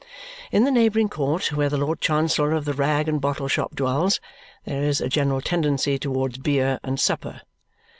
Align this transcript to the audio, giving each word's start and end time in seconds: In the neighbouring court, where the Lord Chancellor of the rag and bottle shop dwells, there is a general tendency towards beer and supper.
In 0.51 0.63
the 0.63 0.71
neighbouring 0.71 1.09
court, 1.09 1.53
where 1.55 1.69
the 1.69 1.77
Lord 1.77 2.01
Chancellor 2.01 2.53
of 2.53 2.65
the 2.65 2.73
rag 2.73 3.07
and 3.07 3.21
bottle 3.21 3.47
shop 3.47 3.75
dwells, 3.75 4.19
there 4.65 4.81
is 4.81 4.99
a 4.99 5.07
general 5.07 5.41
tendency 5.41 5.99
towards 5.99 6.39
beer 6.39 6.79
and 6.83 6.99
supper. 6.99 7.41